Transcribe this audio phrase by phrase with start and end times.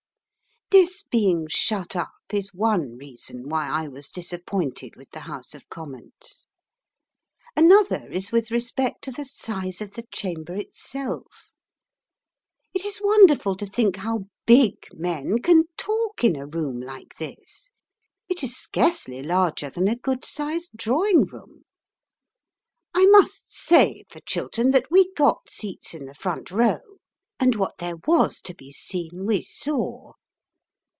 [0.73, 5.67] This being shut up is one reason why I was disappointed with the House of
[5.67, 6.47] Commons.
[7.57, 11.49] Another is with respect to the size of the chamber itself.
[12.73, 17.69] It is wonderful to think how big men can talk in a room like this.
[18.29, 21.65] It is scarcely larger than a good sized drawing room.
[22.95, 26.79] I must say for Chiltern that we got seats in the front row,
[27.41, 30.13] and what there was to be seen we saw.